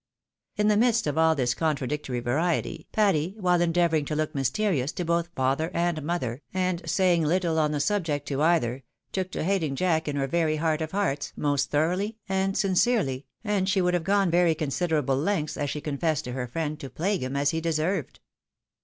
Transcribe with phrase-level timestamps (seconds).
[0.55, 5.05] In the midst of all this contradictory variety, Patty, while endeavouring to look mysterious to
[5.05, 9.75] both fether and mother, and saying little on the subject to either, took to hating
[9.75, 14.03] Jack in her very heart of hearts, most thoroughly and sincerely, and she would have
[14.03, 17.61] gone very considerable lengths, as she confessed to her' friend, to plague him as he
[17.61, 18.19] deserved.